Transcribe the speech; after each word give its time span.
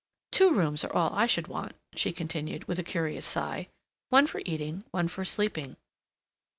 "Two 0.31 0.49
rooms 0.51 0.83
are 0.83 0.91
all 0.91 1.13
I 1.13 1.27
should 1.27 1.45
want," 1.47 1.75
she 1.93 2.11
continued, 2.11 2.63
with 2.67 2.79
a 2.79 2.83
curious 2.83 3.23
sigh; 3.23 3.67
"one 4.09 4.25
for 4.25 4.41
eating, 4.47 4.83
one 4.89 5.07
for 5.07 5.23
sleeping. 5.23 5.77